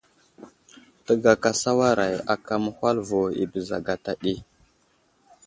[1.05, 4.33] Təgaka sawaray aka məhwal vo i bəza gata ɗi.